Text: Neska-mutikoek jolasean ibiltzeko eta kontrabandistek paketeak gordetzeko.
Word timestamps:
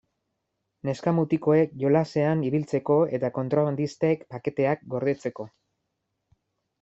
Neska-mutikoek 0.87 1.75
jolasean 1.83 2.41
ibiltzeko 2.47 2.97
eta 3.17 3.31
kontrabandistek 3.35 4.23
paketeak 4.37 4.83
gordetzeko. 4.95 5.47